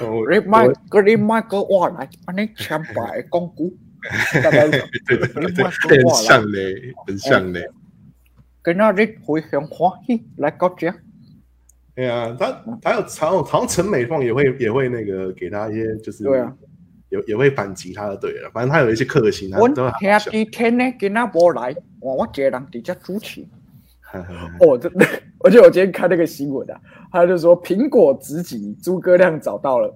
[0.04, 3.74] 我你卖个 你卖个我来，把你千百公姑，
[4.42, 4.70] 大概是
[5.06, 7.70] 对对对很像，嘞，很像嘞。
[8.62, 10.92] 跟那日回乡欢喜来搞这。
[12.00, 12.46] 对啊，他
[12.82, 16.52] 还有好像好像陈美凤也会也会那个给他一些就是对啊，
[17.10, 20.30] 也也会反击他的对了，反正他有一些克星，他我都很好兄笑。
[20.30, 23.46] 弟天呢，跟那无来，我我一个人伫遮主持。
[24.00, 25.06] 呵呵呵哦，真的，
[25.44, 26.80] 而且我今天看那个新闻啊，
[27.12, 29.94] 他就说苹果直击诸葛亮找到了，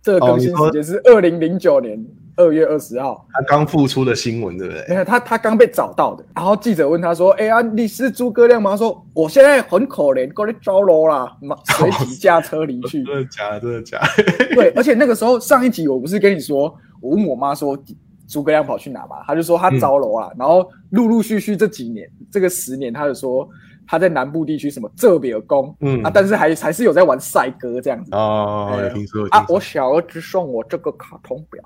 [0.00, 2.02] 这个更新时间是二零零九年
[2.36, 3.26] 二月二十号。
[3.32, 4.96] 他刚复出的新闻，对不对没对？
[4.96, 6.24] 有他，他刚被找到的。
[6.34, 13.04] 然后记者问他说：“哎呀，你是诸葛亮吗？”他说：“我现在很可怜，过来招楼啦，马 随即驾车离去。
[13.04, 13.60] 真的假的？
[13.60, 14.46] 真的假的？
[14.54, 17.78] 对，而且那个时候上一集我不是跟你说，我问我妈说
[18.26, 20.30] 诸葛亮跑去哪嘛，他就说他招楼啊。
[20.38, 23.48] 然后陆陆续续这几年，这个十年，他就说
[23.86, 28.10] 他在南部地区什么浙比尔宫，嗯啊，但是还还是有在玩赛鸽这样子。
[28.14, 31.62] 哦，哎有听说有啊，我小儿子送我这个卡通表，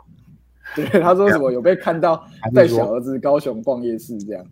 [0.75, 4.45] 对，他说什么有被看到带小儿子高雄逛夜市这样。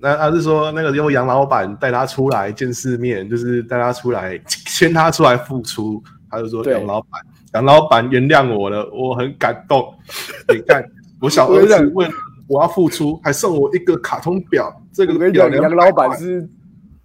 [0.00, 7.10] 那他是说那个用杨老板带他出来见世面，就是带他出来 牵他出来付出，他就说杨老板，
[7.54, 9.94] 杨老板原谅我了，我很感动。
[10.52, 10.84] 你看
[11.20, 12.10] 我小儿子问
[12.48, 16.48] 我要付出，还送我一个卡通表，这个表杨老板是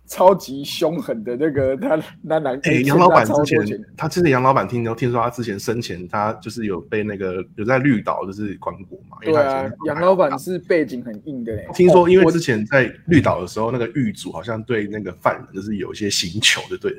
[0.07, 11.67] 超级凶狠的那个，他那男哎、杨老板之前，他之前杨老板听都听说他之前生前他就是有被那个有在绿岛就是关过嘛，因对啊杨老板是背景很硬的嘞。
[11.73, 16.97] 听说因为之前在绿岛的时候，那个狱主好像对那个犯人就是有一些刑求的，对了，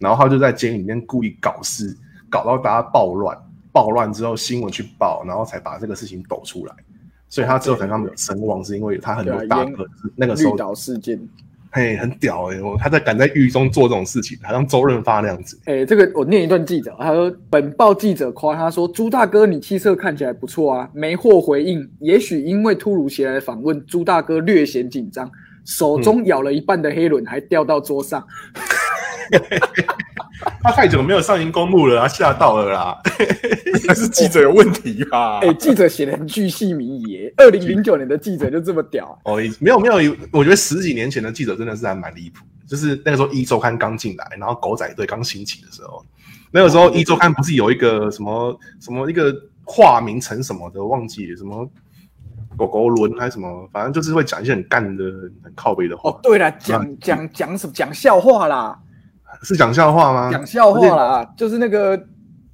[0.00, 1.96] 然后他就在监狱里面故意搞事，
[2.28, 3.38] 搞到大家暴乱，
[3.70, 6.74] 暴乱之后新闻去报，然后才把这个事情抖出来，
[7.28, 11.20] 所以他之后才让他们有声望，是因为他很多大哥是那个时候绿岛事件，
[11.70, 15.60] 嘿很屌哎、我他在敢在狱中做这种事情，好像周润发那样子。
[15.66, 25.30] 哎，这个我念一段记者，他说本报记者夸他说朱大哥你气色看起来不错啊，没获回应，也许因为突如其来的访问，朱大哥略显紧张，
[25.66, 28.24] 手中咬了一半的黑轮还掉到桌上。
[30.62, 32.98] 他太久没有上荧公幕了，他吓到了啦。
[33.86, 35.38] 还是记者有问题吧？
[35.40, 46.04] 哎，记者写的很巨细靡遗耶，二零零九年的记者就这么屌啊，哦，没有没有，我觉得十几年前的记者真的是还蛮离谱，就是那个时候一周刊刚进来，然后狗仔队刚兴起的时候，
[46.50, 51.68] 那个时候一周刊不是有一个什么什么一个化名成什么的，忘记什么
[52.56, 55.04] 狗狗轮还是什么，反正就是会讲一些很干的、
[55.42, 56.10] 很靠背的话。
[56.10, 58.78] 哦，对了，讲讲讲什么讲笑话啦，
[59.42, 60.30] 是讲笑话吗？
[60.32, 62.00] 讲笑话啦，就是那个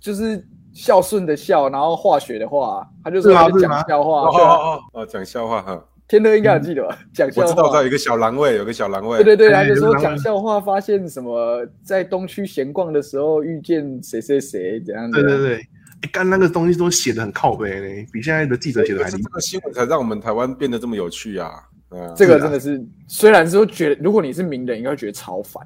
[0.00, 6.98] 就是孝顺的孝，然后化学的化，他就说他在是讲笑话，哦哦哦哦，讲笑话哈，天乐应该有记得吧？
[7.12, 9.22] 讲笑我知道，我知道有，一个小狼味，有个小狼味。
[9.24, 15.56] 对对对，哎他就说讲笑话，发现什么在东区闲逛的时候遇见谁谁谁怎样的，对对对，
[16.02, 19.22] 哎干那个东西都写的很靠背嘞，比现在的记者写的还厉害。
[19.22, 21.50] 这个新闻才让我们台湾变得这么有趣啊！
[21.90, 25.64] 嗯，这个真的是，虽然说觉得如果你是名人，应该会觉得超烦。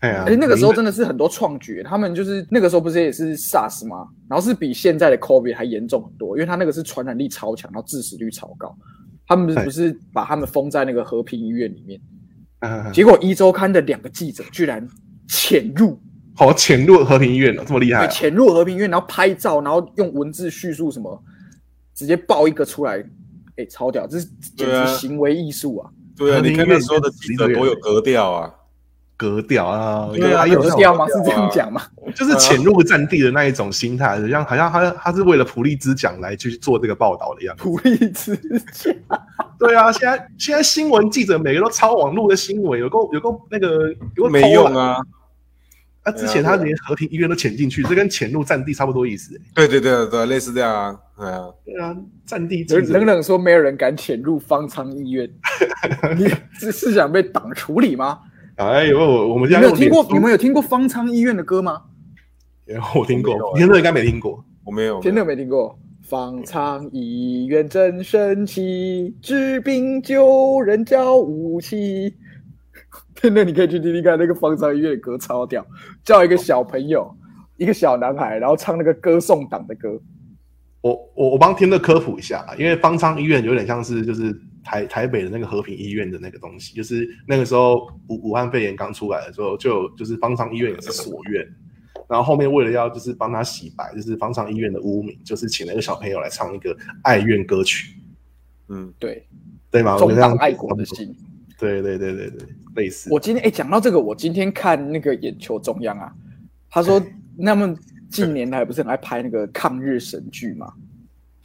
[0.00, 4.06] 哎呀，而且那个时候真的是很多创举，他们就是那个时候不是也是 SARS 吗？
[4.28, 8.76] 然后是比现在的 COVID 还严重很多，因为他那个是传染力超强，然后致死率超高。
[9.26, 12.00] 他们对不是把他们封在那个和平医院里面，
[12.60, 14.88] 嗯结果一周刊的两个记者居然
[15.28, 16.00] 潜入，
[16.34, 18.06] 好潜入和平医院了，这么厉害啊！
[18.06, 21.22] 潜入和平医院，然后拍照，然后用文字叙述什么，
[21.94, 23.04] 直接爆一个出来，
[23.56, 24.06] 哎，超屌！
[24.06, 25.90] 这是简直行为艺术啊！
[26.16, 28.54] 对啊，你看那时候的记者多有格调啊！
[29.18, 31.06] 格调啊，对啊有那种有调吗？
[31.08, 31.82] 是这样讲吗？
[32.14, 37.64] 就是潜入战地的那一种心态，好像好像他他是为了普利兹奖来去做这个报道的样子。
[37.64, 38.36] 普利兹
[38.72, 38.94] 奖，
[39.58, 44.52] 对啊，现在现在新闻记者每个都抄网络的新闻，有够有够那个有够没。
[44.52, 44.96] 用啊！
[46.04, 49.38] 啊，之前他连和平医院都潜进去，这跟潜入战地差不多意思。
[49.52, 55.28] 对对对对，类似这样啊，对啊，对啊，战地记者冷冷冷说没有人敢潜入方舱医院，
[56.16, 56.28] 你
[56.58, 58.20] 是是想被党处理吗？
[58.58, 60.04] 哎呦，我我们你家有听过？
[60.10, 61.80] 你们有听过方舱医院的歌吗？
[62.94, 64.44] 我听过天乐应该没听过。
[64.64, 65.78] 我没有，天乐没听过。
[66.02, 72.12] 方舱医院真神奇，治病救人叫武器。
[73.14, 75.64] 天乐，你可以去听听看那个方舱医院的歌，超屌。
[76.02, 77.08] 叫一个小朋友，
[77.58, 80.00] 一个小男孩，然后唱那个歌颂党的歌。
[80.80, 84.36] 我我我帮天乐科普一下啊，因为方舱医院有点像是就是
[84.68, 91.42] 台台北的那个和平医院的那个东西，就是那个时候武武汉肺炎刚出来的时候，就有就是方舱医院也是锁院，
[92.06, 97.94] 然后后面为了要就是帮他洗白，就是方舱医院的污名，就是请了一个小朋友来唱一个爱怨歌曲，
[98.68, 99.26] 嗯，对，
[99.70, 99.94] 对吗？
[99.94, 101.16] 我中觉得这样爱国的心。
[101.58, 103.08] 对对对对对，类似。
[103.10, 106.12] 我今天哎，讲到这个，我今天看那个眼球中央啊，
[106.68, 107.02] 他说
[107.42, 107.74] 他们
[108.10, 110.70] 近年来不是很爱拍那个抗日神剧嘛？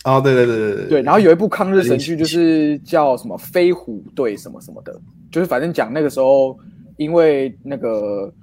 [0.04, 5.00] 哦，对对对对对，然后有一部抗日神剧就是叫什么飞虎队什么什么的，
[5.32, 6.58] 就是反正讲那个时候
[6.98, 8.34] 因为那个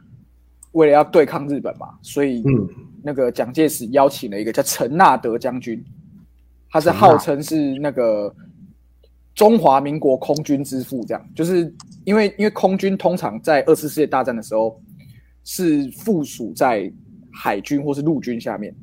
[0.73, 2.69] 为了要对抗日本嘛，所以嗯。
[3.03, 5.83] 那个蒋介石邀请了一个叫陈纳德将军，
[6.69, 8.31] 他是号称是那个
[9.35, 14.79] 中华民国空军之父，这样就是因为因为空军通常在二次世界大战的时候
[15.45, 16.93] 是附属在
[17.33, 18.77] 海军或是陆军下面，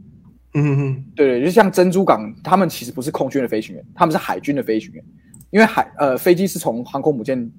[0.53, 5.03] 嗯嗯对对，就像珍珠港，他们其实不是空军的飞行员，他们是海军的飞行员，
[5.51, 7.51] 因为海呃飞机是从航空母舰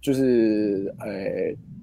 [0.00, 1.06] 就是呃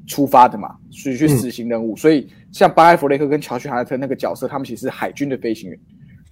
[0.07, 5.79] 出发的嘛，所以去执行任务，所以像巴埃弗雷克跟乔许哈特那个角色，他们其实是海军的飞行员。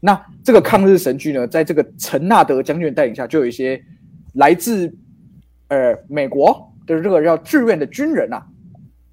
[0.01, 3.81] 那这个抗日神剧呢，在这个陈纳德将军的带领下，就有一些
[4.33, 4.93] 来自
[5.69, 8.45] 呃美国的这个叫志愿的军人啊，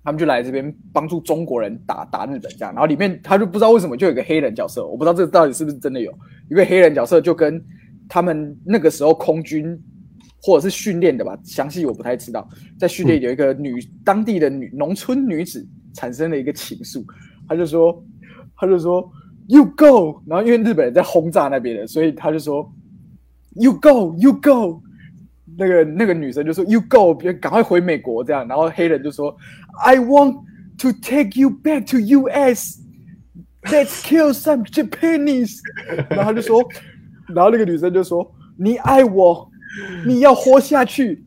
[0.05, 6.13] 他们就来这边帮助中国人打打日本这样，然后里面他就不知道为什么就有个黑人角色，我不知道这到底是不是真的有。
[6.51, 7.65] 一个黑人角色，就跟
[8.09, 9.81] 他们那个时候空军
[10.43, 17.05] 或者是训练的吧，详细我不太知道，在训练有一个女、当地的女农村女子产生了一个情愫，
[17.49, 18.05] 他就说
[18.57, 19.09] 他就说
[19.47, 22.73] You go，然后因为日本人在轰炸那边的，所以他就说
[23.55, 24.83] You go, you go。
[25.59, 28.47] 那个那个女生就说 “You go”，别赶快回美国这样。
[28.49, 29.37] 然后黑人就说
[29.85, 30.37] “I want
[30.79, 32.81] to take you back to U.S.
[33.65, 35.59] Let's kill some Japanese。
[36.11, 36.63] ”然后他就说，
[37.35, 39.51] 然后那个女生就说：“你爱我，
[40.07, 41.25] 你要活下去。”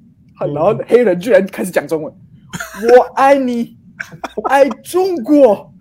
[0.54, 2.14] 然后黑人居然开始讲中文
[2.98, 3.78] ：“我爱你，
[4.50, 5.74] 爱中国，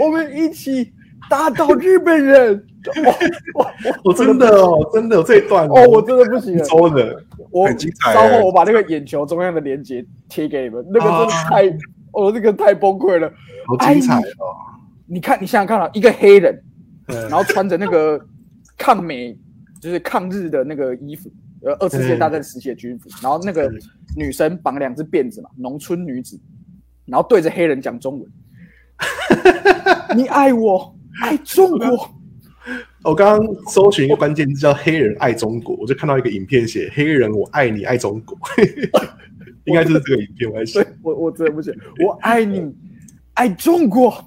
[0.00, 0.92] 我们一起
[1.28, 2.64] 打倒日本人。”
[3.04, 3.72] 哇哇
[4.04, 6.64] 我真的哦，真的有这一段哦，我真的不行了。
[6.64, 11.66] 周的，我很精彩稍欸后我把那个眼球中央的连接贴给你们，那个真的太，
[12.12, 13.30] 哦，那个太崩溃了。
[13.66, 14.54] 好精彩哦。
[15.06, 16.62] 你看，你想想看啊，一个黑人，
[17.06, 18.20] 然后穿着那个
[18.76, 19.38] 抗美
[19.80, 21.30] 就是抗日的那个衣服，
[21.62, 23.70] 呃，二次世界大战时期的军服，然后那个
[24.16, 26.38] 女生绑两只辫子嘛，农村女子，
[27.06, 28.30] 然后对着黑人讲中文，
[30.16, 32.10] 你爱我，爱中国。
[33.04, 38.36] 我 刚刚搜寻一个关键字叫“黑人爱中国”，我就看到一个影片写“黑人我爱你爱中国”，
[39.64, 40.50] 应该就是这个影片。
[40.50, 42.74] 我在想对，我我真的不行，我爱你，
[43.34, 44.12] 爱中国。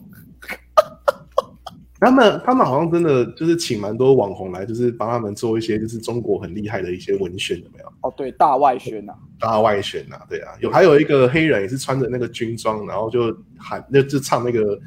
[2.03, 7.85] 他们他们好像真的就是请蛮多网红来，就是帮他们做一些就是中国很厉害的一些文宣，有没有？
[8.01, 14.79] 哦，对，大外宣呐、大外宣呐、对啊，有还有一个黑人也是穿着那个军装，然后就喊，那就唱那个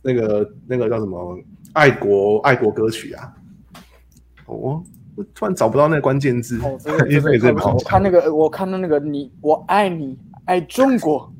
[0.00, 1.36] 那个那个叫什么
[1.72, 3.32] 爱国爱国歌曲啊。
[4.46, 4.82] 哦，
[5.16, 6.78] 我突然找不到那个关键字，哦。
[6.82, 11.32] 这也是蛮好我看那个，我看到那个你，我爱你，爱中国。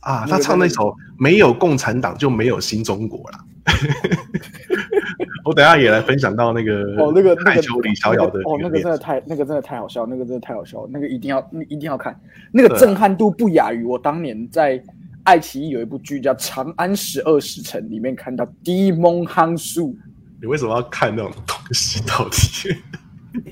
[0.00, 3.44] 啊，他唱那首《没有共产党就没有新中国》啦。
[5.44, 12.18] 我等下也来分享到那个哦，那个那个李逍遥的哦，那个真的太，那个真的太好笑，那个真的太好笑，那个一定要，一定要看，
[12.52, 14.82] 那个震撼度不亚于我当年在
[15.26, 19.94] 爱奇艺有一部剧叫《长安十二时辰》里面看到低蒙夯树。
[20.40, 22.00] 你为什么要看那种东西？
[22.06, 22.72] 到底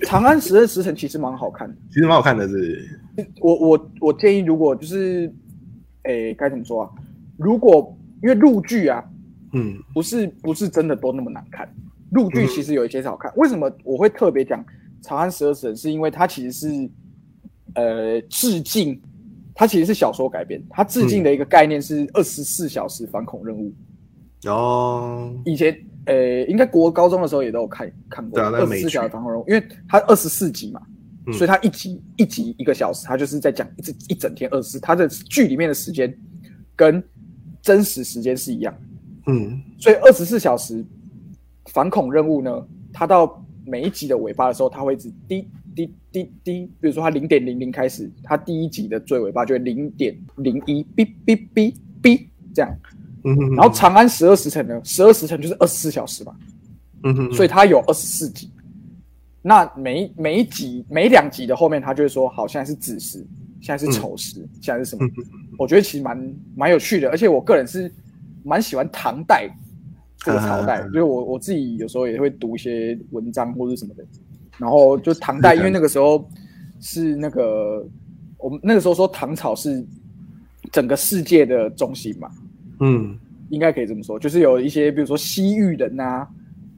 [0.07, 2.89] 长安十二时辰其实蛮好看的，其实蛮好看的是，
[3.41, 5.31] 我我我建议，如果就是，
[6.05, 6.91] 诶，该怎么说啊？
[7.37, 9.03] 如果因为陆剧啊，
[9.53, 11.69] 嗯不是不是真的都那么难看。
[12.13, 14.65] 陆剧其实有一些是好看，为什么我会特别讲
[15.03, 15.77] 《长安十二时辰》？
[15.81, 16.91] 是因为它其实是
[17.75, 19.01] 呃致敬，
[19.55, 23.73] 它其实是小说改编，它致敬的一个概念是二十四小时反恐任务。
[24.47, 25.75] 哦，以前
[26.07, 30.83] 呃，应该国高中的时候也都有看看过二十四小时反恐任务，因为它二十四集嘛，
[31.27, 31.33] 嗯。
[31.33, 36.15] 所以它一集一集一个小时，它就是在讲一整一整天二十四，它的剧里面的时间
[36.77, 37.03] 跟
[37.63, 38.75] 真实时间是一样。
[39.29, 39.63] 嗯。
[39.79, 40.85] 所以二十四小时
[41.67, 52.75] 反恐任务呢，它到每一集的尾巴的时候，它会一直滴滴滴滴，比如说它零点零零开始，它第一集的最尾巴就会零点零一，哔哔哔哔这样。
[53.25, 56.37] 嗯哼，然后长安十二时辰呢，十二时辰就是二十四小时嘛，
[57.05, 58.51] 嗯哼，所以它有二十四集。
[59.41, 63.27] 那每一每一集每两集的后面，他就会说，好，现在是子时，
[63.61, 65.07] 现在是丑时，现在是什么？
[65.59, 67.93] 我觉得其实蛮蛮有趣的，而且我个人是
[68.43, 69.49] 蛮喜欢唐代
[70.19, 74.05] 这个朝代，嗯所以我我自己有时候也会读一些文章或者什么的。
[74.59, 76.29] 然后就唐代，因为那个时候
[76.81, 77.87] 是那个
[78.39, 79.85] 我们那个时候说唐朝是
[80.73, 82.31] 整个世界的中心嘛，
[82.81, 83.19] 嗯。
[83.51, 86.27] 应该可以这么说，就是有一些比如说西域人呐、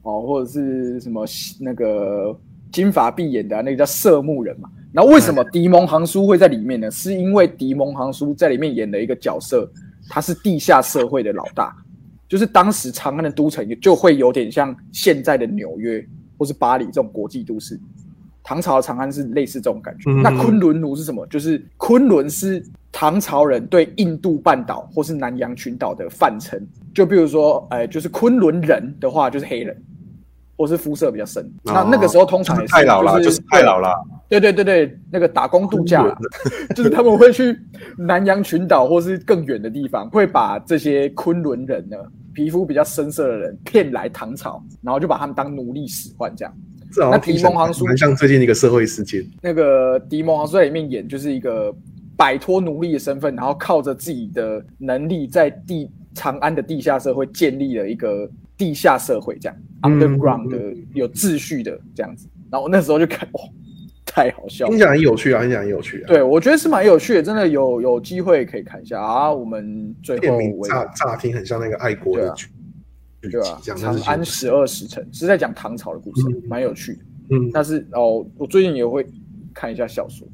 [0.03, 2.37] 哦，或者是什么西那个
[2.73, 4.69] 金发碧眼的啊、那个叫色目人嘛。
[4.91, 6.91] 然后为什么迪蒙航叔会在里面呢？
[6.91, 9.67] 是因为迪蒙航叔在里面演的一个角色，
[10.09, 11.73] 他是地下社会的老大，
[12.27, 16.05] 就是当时长安的都城就会有点像现在的纽约
[16.37, 17.79] 或是巴黎这种国际都市。
[18.43, 20.09] 唐朝的长安是类似这种感觉。
[20.09, 21.27] 嗯那昆仑奴是什么？
[21.27, 22.63] 就是昆仑是
[22.93, 26.57] 唐朝人对印度半岛或是南洋群岛的泛称。
[26.95, 29.75] 就比如说，呃，就是昆仑人的话，就是黑人，
[30.55, 31.51] 或是肤色比较深。
[31.61, 33.93] 那那个时候通常也是太老了，就就是太老了。
[34.29, 36.17] 对对对对，那个打工度假啦，
[36.73, 37.59] 就是他们会去
[37.97, 41.97] 南洋群岛或是更远的地方，会把这些昆仑人呢，
[42.37, 46.53] 皮肤比较深色的人骗来唐朝，然后就把他们当奴隶使唤这样。
[46.95, 49.25] 那提蒙航叔蛮像最近的一个社会事件。
[49.41, 51.75] 那个迪蒙航叔在里面演就是一个
[52.15, 62.27] 摆脱奴隶的身份，然后靠着自己的能力，在地长安的地下社会建立了一个地下社会，这样、嗯 underground 的有秩序的这样子。
[62.51, 63.41] 然后我那时候就看，哇，
[64.17, 64.79] 太好笑了听。
[64.79, 66.07] 起来很有趣啊，听起来很有趣啊。
[66.07, 69.31] 对，我觉得是蛮有趣的，真的有有机会可以看一下啊。
[69.31, 72.47] 我们最后乍乍听很像那个爱国的剧
[73.21, 73.59] 剧对吧？
[73.61, 76.99] 集这样，长安十二时辰是在讲唐朝的故事嗯，蛮有趣的。
[77.29, 79.05] 嗯但是哦，我最近也会
[79.53, 80.27] 看一下小说。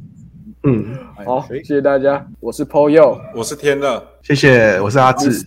[0.66, 3.20] 嗯，好，谢谢大家，我是 Paul Yo。
[3.36, 5.30] 我是天乐，谢谢，我是阿志。
[5.30, 5.46] 谢谢